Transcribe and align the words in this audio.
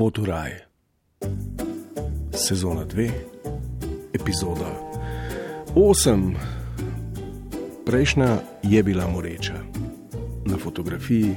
Pot 0.00 0.16
v 0.16 0.32
raj, 0.32 0.52
sezona 2.32 2.88
2, 2.88 4.16
epizoda 4.16 4.72
8. 5.76 6.40
Prejšnja 7.84 8.40
je 8.64 8.80
bila 8.80 9.04
moreča, 9.04 9.60
na 10.48 10.56
fotografiji 10.56 11.36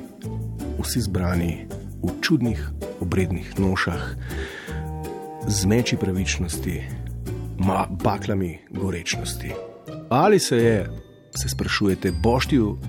vsi 0.79 0.99
zbrani 1.03 1.67
v 2.07 2.15
čudnih 2.23 2.63
obrednih 3.03 3.51
nošah, 3.59 4.15
z 5.43 5.59
meči 5.67 5.99
pravičnosti, 5.99 6.79
ma 7.59 7.83
baklami 7.91 8.63
gorečnosti. 8.71 9.51
Ali 10.07 10.39
se 10.39 10.57
je, 10.57 10.87
se 11.35 11.49
sprašujete, 11.51 12.15
boštju 12.15 12.79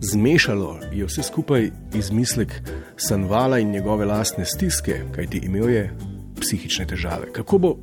zmešalo, 0.00 0.78
je 0.92 1.06
vse 1.06 1.22
skupaj 1.22 1.70
izmislek 1.94 2.62
Sanvala 2.96 3.58
in 3.58 3.70
njegove 3.70 4.04
lastne 4.04 4.44
stiske, 4.44 5.00
kajti 5.14 5.38
imel 5.38 5.70
je 5.70 5.96
psihične 6.40 6.86
težave. 6.86 7.32
Kako 7.32 7.58
bo 7.58 7.76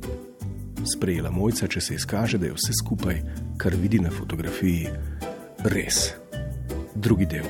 sprejela 0.94 1.30
mojca, 1.30 1.66
če 1.66 1.80
se 1.80 1.94
izkaže, 1.94 2.38
da 2.38 2.46
je 2.46 2.56
vse 2.56 2.72
skupaj, 2.82 3.20
kar 3.58 3.74
vidi 3.74 4.00
na 4.00 4.10
fotografiji, 4.10 4.88
res? 5.64 6.10
Drugi 6.94 7.26
del. 7.26 7.46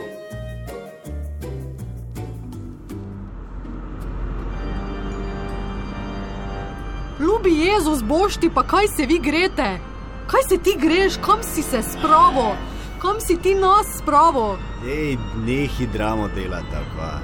Ljubi 7.21 7.55
Jezus, 7.59 8.03
bošti, 8.03 8.51
pa 8.55 8.63
kaj 8.63 8.89
se 8.97 9.07
vi 9.07 9.19
grete? 9.19 9.79
Kaj 10.27 10.43
se 10.49 10.59
ti 10.59 10.77
greš, 10.79 11.17
kam 11.25 11.43
si 11.43 11.63
se 11.63 11.83
spravo? 11.83 12.72
Kam 13.03 13.21
si 13.21 13.37
ti 13.37 13.55
nas 13.55 13.99
spravo? 13.99 14.57
Ej, 14.87 15.17
nehi 15.39 15.87
dramo 15.89 16.29
delata, 16.29 16.81
pa 16.97 17.19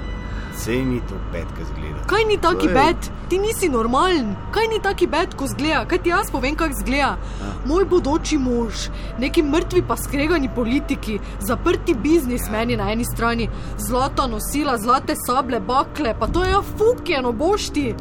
sej 0.55 0.81
mi 0.81 0.99
to 0.99 1.15
petka 1.31 1.63
zgleda. 1.65 2.03
Kaj 2.05 2.23
ni 2.25 2.37
taki 2.37 2.67
je- 2.67 2.73
bed? 2.73 2.97
Ti 3.29 3.37
nisi 3.37 3.69
normalen. 3.69 4.35
Kaj 4.51 4.67
ni 4.67 4.79
taki 4.81 5.07
bed, 5.07 5.35
ko 5.35 5.47
zgleda? 5.47 5.85
Kaj 5.85 5.97
ti 5.97 6.09
jaz 6.09 6.31
povem, 6.31 6.55
kako 6.55 6.73
zgleda? 6.75 7.17
Moj 7.65 7.85
bodoči 7.85 8.37
mož, 8.37 8.89
neki 9.17 9.43
mrtvi 9.43 9.83
pa 9.83 9.95
skregani 9.97 10.49
politiki, 10.49 11.19
zaprti 11.39 11.93
biznismeni 11.95 12.75
na 12.75 12.91
eni 12.91 13.05
strani, 13.05 13.47
zlata 13.79 14.27
nosila, 14.27 14.77
zlate 14.77 15.15
sable, 15.17 15.59
bakle, 15.61 16.15
pa 16.19 16.27
to 16.27 16.43
je 16.43 16.51
ja 16.51 16.61
fukjeno, 16.61 17.31
bošti. 17.33 17.95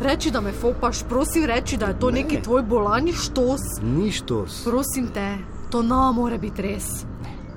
Reči, 0.00 0.30
da 0.30 0.40
me 0.40 0.52
fopaš, 0.52 1.02
prosim, 1.04 1.44
reči, 1.44 1.76
da 1.76 1.86
je 1.86 1.98
to 1.98 2.10
Ne. 2.10 2.22
neki 2.22 2.42
tvoj 2.42 2.62
bolani 2.62 3.12
štos. 3.14 3.60
Niš 3.82 4.20
to. 4.22 4.46
s- 4.48 4.64
Prosim 4.64 5.08
te, 5.08 5.38
to 5.70 5.82
ne 5.82 6.12
more 6.14 6.38
biti 6.38 6.62
res. 6.62 7.04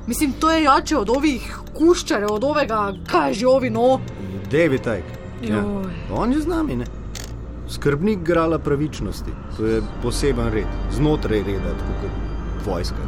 Mislim, 0.07 0.33
to 0.39 0.51
je 0.51 0.63
jače 0.63 0.97
od 0.97 1.09
ovih 1.09 1.57
kuščarjev, 1.73 2.31
od 2.31 2.43
ovega, 2.43 2.93
kaj 3.07 3.33
že 3.33 3.47
ovi 3.47 3.69
no. 3.69 3.99
David 4.51 4.81
Tajk. 4.81 5.03
Ja. 5.43 5.63
On 6.11 6.31
je 6.31 6.41
z 6.41 6.47
nami, 6.47 6.75
ne? 6.75 6.85
Skrbnik 7.69 8.19
grala 8.23 8.59
pravičnosti. 8.59 9.31
To 9.57 9.65
je 9.65 9.81
poseben 10.03 10.51
red, 10.53 10.67
znotraj 10.91 11.43
reda, 11.43 11.71
tako 11.79 11.93
kot 12.01 12.65
vojska. 12.65 13.07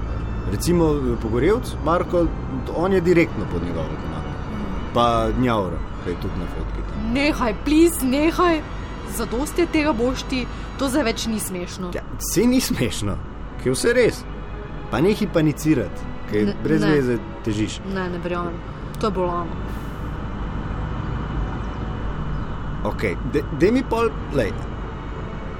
Recimo 0.51 0.93
Pogorevc, 1.21 1.73
Marko, 1.85 2.25
on 2.75 2.93
je 2.93 3.01
direktno 3.01 3.45
pod 3.51 3.63
njegovo 3.63 3.88
komando. 4.01 4.29
Pa 4.93 5.27
Njaura, 5.39 5.77
ki 6.03 6.09
je 6.09 6.16
tudi 6.21 6.39
na 6.39 6.45
fotki. 6.45 6.81
tam. 6.89 7.13
Nehaj, 7.13 7.55
plis, 7.66 8.01
nehaj. 8.01 8.61
Zadosti 9.17 9.61
je 9.61 9.67
tega 9.67 9.93
bošti, 9.93 10.45
to 10.79 10.89
zdaj 10.89 11.03
več 11.03 11.27
ni 11.27 11.39
smešno. 11.39 11.91
Ja, 11.95 12.01
se 12.19 12.41
ni 12.41 12.61
smešno, 12.61 13.17
ker 13.57 13.67
je 13.67 13.75
vse 13.75 13.93
res. 13.93 14.23
Pa 14.91 15.01
nehi 15.01 15.27
panicirati, 15.27 16.01
ker 16.31 16.54
brez 16.64 16.81
ne. 16.81 16.92
veze 16.95 17.18
težiš. 17.45 17.80
Ne, 17.94 18.09
ne 18.09 18.20
verjamem. 18.23 18.54
To 19.00 19.08
je 19.08 19.12
bolano. 19.12 19.64
Ok, 22.86 23.04
da 23.34 23.72
mi 23.72 23.81
pol, 23.90 24.09
lej. 24.38 24.53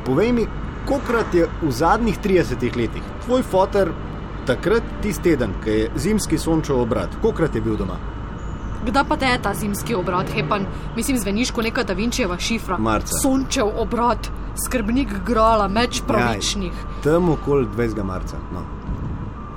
Povej 0.06 0.32
mi, 0.32 0.46
kolikrat 0.86 1.34
je 1.34 1.48
v 1.62 1.72
zadnjih 1.72 2.20
30 2.22 2.78
letih 2.78 3.16
tvoj 3.26 3.44
fotor, 3.44 3.92
takrat 4.46 4.84
tisti 5.02 5.24
teden, 5.24 5.56
ki 5.64 5.70
je 5.70 5.90
zimski 5.96 6.38
sončev 6.38 6.80
obrat, 6.80 7.18
kolikrat 7.22 7.56
je 7.56 7.62
bil 7.62 7.78
doma? 7.78 7.98
Kdaj 8.86 9.04
pa 9.09 9.18
te 9.18 9.25
je 9.25 9.42
ta 9.42 9.54
zimski 9.54 9.96
obrat, 9.98 10.30
hepan, 10.30 10.68
mislim, 10.96 11.18
zveniš 11.18 11.52
kot 11.52 11.66
neka 11.66 11.84
Da 11.84 11.94
Vinčeva 11.98 12.38
šifra. 12.38 12.78
Marca. 12.78 13.18
Sončev 13.24 13.72
obrat, 13.81 14.30
skrbnik 14.66 15.09
grala, 15.25 15.68
meč 15.68 16.04
pravičnih. 16.08 16.86
Tam 17.04 17.30
okoli 17.30 17.66
20. 17.66 18.04
marca. 18.04 18.38
No. 18.54 18.62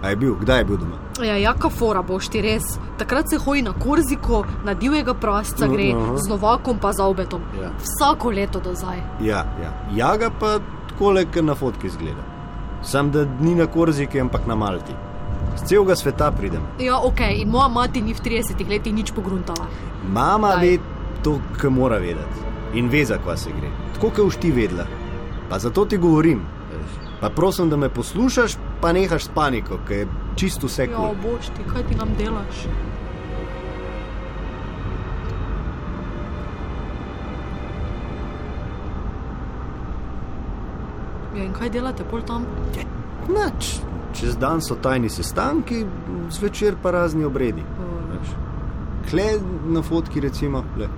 A 0.02 0.08
je 0.08 0.16
bil, 0.16 0.34
kdaj 0.34 0.58
je 0.58 0.64
bil 0.64 0.76
doma? 0.76 0.96
Ja, 1.22 1.36
jaka 1.36 1.68
fora 1.68 2.02
boš 2.02 2.28
ti 2.28 2.40
res. 2.40 2.62
Takrat 2.98 3.30
se 3.30 3.38
hoji 3.38 3.62
na 3.62 3.72
Korziko, 3.72 4.44
na 4.64 4.74
divjega 4.74 5.14
prasca 5.14 5.66
No, 5.66 5.72
gre, 5.72 5.92
aha. 5.92 6.16
z 6.16 6.28
Novakom 6.28 6.78
pa 6.78 6.92
za 6.92 7.04
obetom. 7.04 7.42
Ja. 7.62 7.70
Vsako 7.78 8.30
leto 8.30 8.60
do 8.60 8.74
zdaj. 8.74 8.98
Ja, 9.20 9.44
ja. 9.62 9.72
Jaga 9.96 10.30
pa 10.30 10.58
tako 10.88 11.10
le, 11.10 11.26
ker 11.26 11.44
na 11.44 11.54
fotki 11.54 11.90
zgleda. 11.90 12.22
Sam 12.82 13.10
da 13.10 13.26
ni 13.40 13.54
na 13.54 13.66
Korziki, 13.66 14.20
ampak 14.20 14.46
na 14.46 14.54
Malti. 14.54 14.94
Z 15.56 15.64
celega 15.64 15.96
sveta 15.96 16.30
pridem. 16.30 16.62
Ja, 16.78 16.98
ok, 16.98 17.20
in 17.34 17.48
moja 17.48 17.68
mati 17.68 18.00
ni 18.00 18.14
v 18.14 18.20
30 18.20 18.68
letih 18.68 18.94
nič 18.94 19.10
pogruntala. 19.10 19.66
Mama 20.08 20.48
Daj. 20.48 20.60
ve 20.60 20.78
to, 21.22 21.40
kar 21.56 21.70
mora 21.70 21.98
vedeti. 21.98 22.46
In 22.74 22.88
ve, 22.88 23.04
za 23.04 23.18
kva 23.18 23.36
se 23.36 23.50
gre. 23.50 23.70
Tako, 23.94 24.10
kot 24.10 24.26
už 24.26 24.36
ti 24.36 24.52
vedela. 24.52 24.86
Pa 25.50 25.58
zato 25.58 25.84
ti 25.84 25.96
govorim. 25.96 26.42
Pa 27.20 27.28
prosim, 27.30 27.70
da 27.70 27.76
me 27.76 27.88
poslušaš, 27.88 28.52
pa 28.80 28.92
nehaš 28.92 29.24
s 29.24 29.30
paniko, 29.34 29.78
ker 29.88 29.96
je 29.98 30.06
čisto 30.36 30.66
vse 30.66 30.84
Ja, 30.84 30.96
kul. 30.96 31.16
boš 31.22 31.46
ti, 31.46 31.62
kaj 31.66 31.82
ti 31.82 31.94
nam 31.94 32.08
delaš? 32.18 32.66
Ja, 41.36 41.44
in 41.44 41.52
kaj 41.52 41.70
delate 41.70 42.04
pol 42.04 42.22
tam? 42.26 42.46
Nač, 43.28 43.78
čez 44.16 44.36
dan 44.40 44.62
so 44.64 44.76
tajni 44.76 45.10
sestanki, 45.12 45.82
zvečer 46.30 46.76
pa 46.82 46.90
razni 46.90 47.24
obredi. 47.24 47.64
veš. 48.10 48.32
Kle 49.10 49.26
na 49.66 49.82
fotki, 49.82 50.20
recimo, 50.20 50.64
le. 50.76 50.88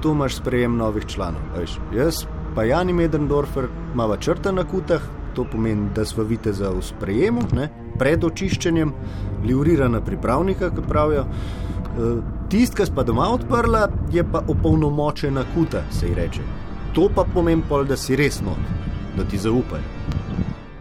tu 0.00 0.10
imaš 0.10 0.36
sprejem 0.36 0.76
novih 0.76 1.06
članov. 1.06 1.40
Veš. 1.56 1.78
Jaz 1.94 2.24
pa 2.54 2.64
Jani 2.64 2.92
Medendorfer 2.92 3.64
imamo 3.94 4.16
črte 4.16 4.52
na 4.52 4.64
kutah, 4.64 5.00
to 5.34 5.44
pomeni, 5.44 5.90
da 5.94 6.04
smo 6.04 6.24
viteza 6.24 6.70
v 6.70 6.82
sprejemu, 6.82 7.40
ne? 7.52 7.68
pred 7.98 8.24
očiščenjem, 8.24 8.92
liurirana 9.46 10.00
pripravnika, 10.00 10.70
ki 10.74 10.88
pravijo. 10.88 11.24
E, 11.24 12.14
Tist, 12.50 12.74
ki 12.76 12.86
sta 12.86 13.02
doma 13.02 13.28
odprla, 13.34 13.88
je 14.12 14.24
pa 14.32 14.42
opolnomočena 14.48 15.44
kuta, 15.54 15.82
se 15.90 16.08
ji 16.08 16.14
reče. 16.14 16.42
To 16.94 17.08
pa 17.14 17.24
pomeni, 17.24 17.62
pol, 17.68 17.84
da 17.88 17.96
si 17.96 18.16
res 18.16 18.40
not, 18.44 18.58
da 19.16 19.24
ti 19.24 19.38
zaupajo. 19.38 19.82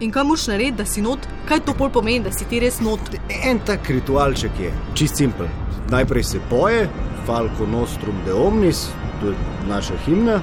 In 0.03 0.11
kaj 0.11 0.23
moš 0.27 0.47
narediti, 0.51 0.77
da 0.77 0.85
si 0.85 1.01
not? 1.01 1.27
Kaj 1.47 1.63
to 1.65 1.73
pol 1.77 1.89
pomeni, 1.89 2.23
da 2.25 2.31
si 2.31 2.45
ti 2.49 2.59
res 2.59 2.81
not? 2.83 2.99
En 3.29 3.59
tak 3.65 3.89
ritualček 3.89 4.59
je, 4.59 4.73
čist 4.93 5.15
simpel. 5.21 5.47
Najprej 5.91 6.23
se 6.23 6.39
poje, 6.49 6.89
Falco 7.25 7.65
Nostrum 7.71 8.15
de 8.25 8.33
Omnis, 8.33 8.89
to 9.21 9.31
je 9.31 9.35
naša 9.69 9.97
himna. 10.05 10.41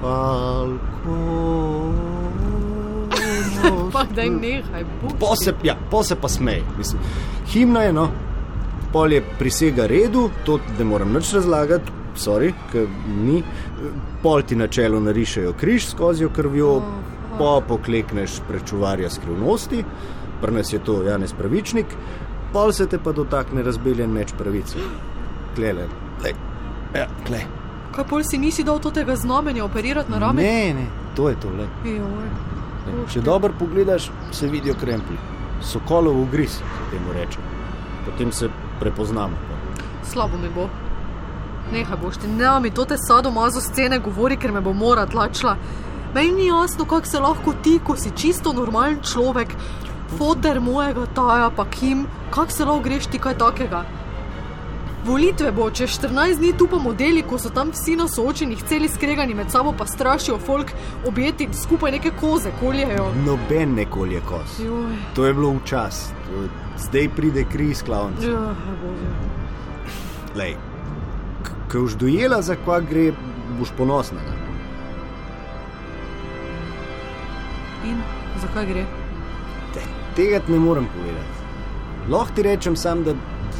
Falco. 0.00 1.18
Pa 3.94 4.04
daj 4.10 4.30
nehaj. 4.30 4.84
Po 5.20 5.36
se, 5.38 5.54
ja, 5.62 5.76
po 5.90 6.02
se 6.02 6.16
pa 6.20 6.28
smej. 6.28 6.62
Mislim, 6.78 7.02
himna 7.52 7.86
je, 7.86 7.92
no, 7.92 8.08
pol 8.92 9.12
je 9.12 9.22
prisega 9.38 9.86
redu, 9.86 10.28
to 10.46 10.58
ne 10.78 10.84
moram 10.84 11.12
nič 11.14 11.32
razlagati, 11.34 11.92
sorry, 12.16 12.52
ni. 13.22 13.42
Pol 14.22 14.42
ti 14.42 14.56
na 14.56 14.66
čelu 14.66 15.00
narišejo 15.00 15.52
križ 15.60 15.88
skozi 15.90 16.28
krvjo, 16.36 16.76
po 17.38 17.60
poklekneš 17.68 18.40
prečuvarja 18.48 19.10
skrivnosti, 19.10 19.84
pri 20.42 20.54
nas 20.54 20.72
je 20.72 20.78
to 20.78 21.02
Janez 21.02 21.32
Pravičnik, 21.32 21.86
pol 22.52 22.72
se 22.72 22.86
te 22.86 22.98
pa 22.98 23.12
dotakne 23.12 23.62
razbeljen 23.62 24.12
meč 24.12 24.32
pravice. 24.38 24.78
Klele, 25.54 25.86
le, 26.24 26.32
ja, 26.94 27.06
kle. 27.26 27.42
Kaj 27.94 28.06
pol 28.10 28.22
si 28.26 28.38
nisi 28.38 28.64
dal 28.66 28.80
tega 28.82 29.16
znamenja 29.16 29.64
operirati 29.64 30.10
na 30.10 30.18
rame? 30.18 30.42
Ne, 30.42 30.74
ne, 30.74 30.86
to 31.16 31.28
je 31.28 31.40
to, 31.40 31.50
le. 31.50 31.66
Joj. 31.84 32.28
Če 33.12 33.20
dobro 33.20 33.52
pogledaš, 33.58 34.10
se 34.32 34.48
vidijo 34.48 34.74
kremplji. 34.80 35.16
Sokolov 35.62 36.20
ugriz, 36.22 36.58
se 36.58 36.88
temu 36.90 37.12
reče. 37.12 37.38
Potem 38.04 38.32
se 38.32 38.48
prepoznamo. 38.80 39.36
Slabo 40.04 40.38
mi 40.42 40.50
bo. 40.54 40.68
Nehaj 41.72 41.96
boš 42.02 42.20
ti, 42.20 42.28
ne 42.28 42.60
mi 42.60 42.70
to 42.70 42.84
te 42.84 42.96
sadomazo 43.00 43.60
scene 43.60 43.98
govori, 43.98 44.36
ker 44.36 44.52
me 44.52 44.60
bo 44.60 44.72
mora 44.72 45.06
tlačila. 45.06 45.56
Meni 46.14 46.32
ni 46.32 46.46
jasno, 46.46 46.84
kako 46.84 47.06
se 47.06 47.20
lahko 47.20 47.54
ti, 47.62 47.78
ko 47.84 47.96
si 47.96 48.12
čisto 48.16 48.52
normalen 48.52 49.00
človek, 49.02 49.56
foter 50.18 50.60
mojega 50.60 51.06
taja, 51.14 51.50
pa 51.56 51.64
kim, 51.64 52.06
kako 52.30 52.52
se 52.52 52.64
lahko 52.64 52.84
greš 52.84 53.06
ti 53.06 53.18
kaj 53.18 53.38
takega. 53.38 53.84
Volitve 55.04 55.52
bo 55.52 55.70
čez 55.70 55.90
14 56.00 56.38
dni 56.38 56.52
tu 56.58 56.66
pa 56.66 56.78
modeli, 56.78 57.22
ko 57.22 57.36
so 57.38 57.50
tam 57.52 57.70
vsi 57.74 57.96
na 57.96 58.06
soočenih, 58.08 58.62
celi 58.64 58.88
skregani 58.88 59.34
med 59.34 59.50
sabo, 59.52 59.74
pa 59.78 59.86
strašijo 59.86 60.38
folk, 60.38 60.70
objeti 61.06 61.48
skupaj 61.52 61.92
neke 61.92 62.10
koze, 62.20 62.48
koljejo. 62.60 63.10
Noben 63.26 63.74
nekoli 63.74 64.14
je 64.14 64.20
kos. 64.28 64.58
Joj, 64.64 64.96
To 65.14 65.26
je 65.26 65.34
bilo 65.34 65.52
včasih, 65.60 66.14
zdaj 66.78 67.08
pride 67.16 67.44
kriz 67.52 67.82
klavnic. 67.82 68.24
bože. 68.24 69.10
Lej, 70.34 70.56
ko 71.72 71.78
už 71.84 71.94
dojela, 72.00 72.42
za 72.42 72.56
kva 72.56 72.80
gre, 72.80 73.12
boš 73.58 73.68
ponosna. 73.76 74.20
Ne? 74.24 74.34
In 77.90 78.00
zakaj 78.40 78.66
gre? 78.66 78.86
Te, 79.74 79.80
tega 80.16 80.40
ne 80.48 80.58
morem 80.58 80.88
povedati. 80.96 81.44
Lahko 82.08 82.34
ti 82.34 82.42
rečem 82.42 82.76
sam, 82.76 83.04
da 83.04 83.12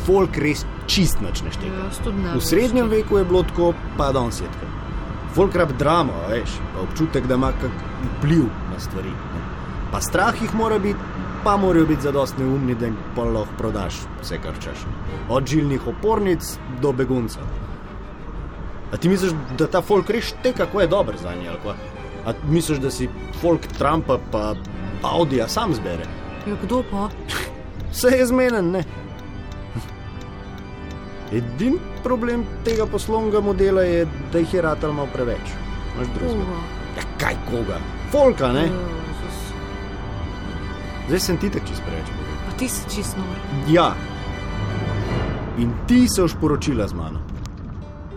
folk 0.06 0.36
res 0.36 0.64
čist 0.86 1.20
nič 1.20 1.42
ne 1.42 1.52
šteka. 1.52 1.82
Jaz 1.84 1.98
tudi 2.04 2.22
ne. 2.22 2.36
V 2.36 2.44
srednjem 2.44 2.88
veku 2.88 3.18
je 3.18 3.24
bilo 3.24 3.42
tako, 3.42 3.72
pa 3.98 4.12
danes 4.12 4.40
je 4.40 4.46
tako. 4.46 4.70
Folk 5.34 5.56
rab 5.58 5.72
drama, 5.78 6.14
veš, 6.30 6.58
pa 6.74 6.84
občutek, 6.84 7.26
da 7.26 7.34
ima 7.34 7.50
kak 7.60 7.74
vpliv 8.18 8.44
na 8.70 8.78
stvari. 8.80 9.10
Ne. 9.10 9.42
Pa 9.92 10.00
strah 10.00 10.42
jih 10.42 10.54
mora 10.54 10.78
biti, 10.78 10.98
pa 11.44 11.56
morajo 11.56 11.86
biti 11.86 12.02
zadostni 12.02 12.44
umni, 12.44 12.74
da 12.74 12.86
jim 12.86 12.96
pa 13.16 13.24
lahko 13.24 13.58
prodaš 13.58 13.98
vse, 14.22 14.38
kar 14.42 14.54
češ. 14.62 14.86
Od 15.28 15.46
žilnih 15.46 15.86
opornic 15.86 16.56
do 16.82 16.92
beguncev. 16.92 17.42
A 18.92 18.96
ti 18.96 19.08
misliš, 19.08 19.32
da 19.58 19.66
ta 19.66 19.82
folk 19.82 20.10
res 20.10 20.30
šteka, 20.30 20.64
kako 20.64 20.80
je 20.80 20.86
dober 20.86 21.16
za 21.18 21.32
kva? 21.62 21.74
A 22.26 22.32
misliš, 22.48 22.78
da 22.78 22.90
si 22.90 23.08
folk 23.40 23.66
Trumpa 23.78 24.18
pa 24.32 24.54
Audija 25.02 25.48
sam 25.48 25.74
zbere? 25.74 26.06
Ja, 26.46 26.54
kdo 26.62 26.82
pa? 26.90 27.08
Vse 27.92 28.08
je 28.08 28.26
zmeden, 28.26 28.70
ne. 28.70 28.84
Edini 31.34 31.78
problem 32.02 32.44
tega 32.64 32.86
poslovnega 32.86 33.40
modela 33.40 33.82
je, 33.82 34.06
da 34.32 34.38
jih 34.38 34.54
je 34.54 34.62
ratal 34.62 34.92
malo 34.92 35.08
preveč. 35.12 35.54
Imaš 35.94 36.12
drugega? 36.14 36.44
Koga? 36.44 36.60
Ja, 36.96 37.02
kaj 37.18 37.36
koga? 37.50 37.78
Folka, 38.12 38.52
ne? 38.52 38.62
Jezus. 38.62 39.40
Zdaj 41.08 41.20
sem 41.20 41.38
ti 41.42 41.50
tako 41.50 41.66
čist 41.66 41.82
preveč. 41.86 42.12
A 42.48 42.58
ti 42.58 42.68
si 42.68 42.96
čist 42.96 43.16
nor. 43.18 43.36
Ja. 43.68 43.94
In 45.58 45.72
ti 45.88 46.06
se 46.08 46.22
boš 46.22 46.36
poročila 46.40 46.86
z 46.88 46.94
mano. 46.94 47.20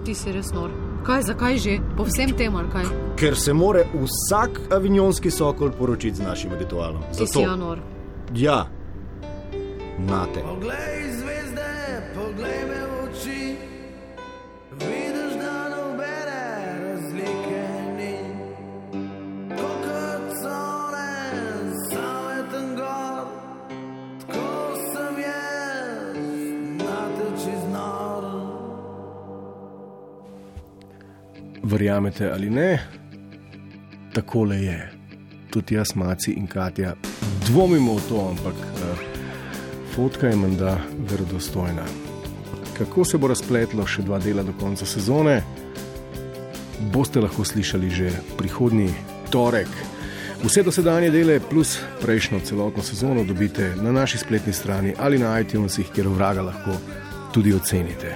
Ti 0.05 0.15
si 0.15 0.31
res 0.31 0.53
nor. 0.53 0.69
Kaj, 1.07 1.21
zakaj 1.31 1.57
že? 1.57 1.77
Po 1.97 2.03
vsem 2.03 2.33
tem 2.37 2.55
ali 2.55 2.69
kaj? 2.69 2.85
Ker 3.17 3.35
se 3.35 3.53
more 3.53 3.85
vsak 3.93 4.59
avignonski 4.75 5.31
sokol 5.31 5.71
poročiti 5.71 6.21
z 6.21 6.25
našim 6.27 6.53
ritualom. 6.59 7.01
Ti 7.17 7.27
si 7.27 7.41
ja 7.41 7.55
nor. 7.55 7.79
Ja. 8.35 8.65
Nate. 9.97 10.43
Poglej 10.45 11.09
zvezde, 11.17 11.69
poglej 12.13 12.59
me 12.69 12.76
vidiš, 14.71 15.33
da 15.41 15.69
nobene 15.69 16.79
razlike 16.83 17.63
ni. 17.97 18.15
Ko 19.55 19.67
kot 19.67 20.25
sone, 20.41 21.13
same 21.91 22.51
tam 22.51 22.75
gor, 22.75 23.27
tako 24.21 24.75
sem 24.91 25.21
jaz, 25.23 26.17
nate 26.77 27.43
čez 27.43 27.63
nor. 27.73 28.23
Verjamete 31.63 32.31
ali 32.31 32.49
ne, 32.49 32.79
takole 34.13 34.57
je. 34.57 34.91
Tudi 35.49 35.75
jaz, 35.75 35.95
Maci 35.95 36.31
in 36.31 36.47
Katja, 36.47 36.93
dvomimo 37.47 37.95
v 37.95 38.01
to, 38.09 38.27
ampak 38.29 38.53
uh, 38.53 38.99
fotka 39.95 40.27
je 40.27 40.35
menda 40.35 40.77
verodostojna. 40.97 42.06
Kako 42.77 43.05
se 43.05 43.17
bo 43.17 43.27
razpletlo 43.27 43.87
še 43.87 44.03
dva 44.05 44.19
dela 44.21 44.43
do 44.43 44.53
konca 44.59 44.85
sezone, 44.85 45.41
boste 46.93 47.21
lahko 47.21 47.45
slišali 47.45 47.89
že 47.89 48.11
prihodnji 48.37 48.89
torek. 49.33 49.69
Vse 50.43 50.61
dosedanje 50.63 51.09
dele 51.09 51.39
plus 51.49 51.79
prejšnjo 52.01 52.39
celotno 52.45 52.83
sezono 52.83 53.23
dobite 53.23 53.73
na 53.81 53.91
naši 53.91 54.17
spletni 54.17 54.53
strani 54.53 54.93
ali 54.97 55.17
na 55.17 55.39
iTunesih, 55.39 55.89
kjer 55.95 56.07
vraga 56.07 56.41
lahko 56.41 56.77
tudi 57.33 57.53
ocenite. 57.53 58.15